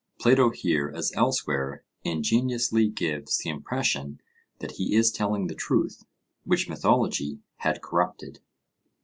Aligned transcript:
Plato 0.19 0.49
here, 0.49 0.91
as 0.95 1.11
elsewhere, 1.15 1.83
ingeniously 2.03 2.87
gives 2.89 3.37
the 3.37 3.51
impression 3.51 4.19
that 4.57 4.71
he 4.71 4.95
is 4.95 5.11
telling 5.11 5.45
the 5.45 5.53
truth 5.53 6.05
which 6.43 6.67
mythology 6.67 7.37
had 7.57 7.83
corrupted. 7.83 8.39